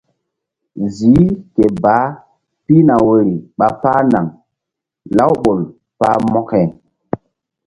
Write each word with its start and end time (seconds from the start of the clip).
Ziih 0.95 1.29
ke 1.55 1.65
baah 1.83 2.09
pihna 2.65 2.95
woyri 3.05 3.35
ɓa 3.57 3.67
páh 3.81 4.01
naŋ 4.11 4.25
lawɓol 5.17 5.59
pah 5.99 6.17
mokȩ. 6.33 6.59